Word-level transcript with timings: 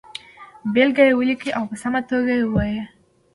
بېلګه 0.73 1.03
یې 1.07 1.17
ولیکئ 1.19 1.51
او 1.57 1.63
په 1.69 1.75
سمه 1.81 2.01
توګه 2.09 2.31
یې 2.39 2.43
ووایئ. 2.47 2.79